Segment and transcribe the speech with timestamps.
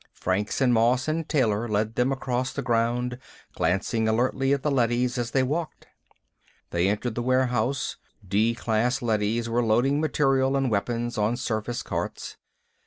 [0.15, 3.19] Franks and Moss and Taylor led them across the ground,
[3.53, 5.85] glancing alertly at the leadys as they walked.
[6.71, 7.97] They entered the warehouse.
[8.27, 12.37] D class leadys were loading material and weapons on surface carts.